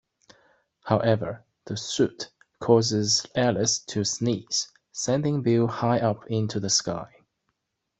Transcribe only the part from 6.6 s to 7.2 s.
sky.